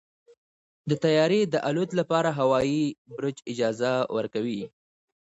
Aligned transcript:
د 0.89 0.91
طیارې 1.03 1.41
د 1.53 1.55
الوت 1.69 1.91
لپاره 1.99 2.29
هوايي 2.39 2.83
برج 3.15 3.37
اجازه 3.51 3.91
ورکوي. 4.17 4.61